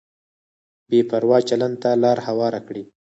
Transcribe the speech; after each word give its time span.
بې 0.89 0.99
پروا 1.09 1.37
چلند 1.49 1.75
ته 1.81 1.89
لار 2.03 2.17
هواره 2.27 2.59
کړي. 2.67 2.83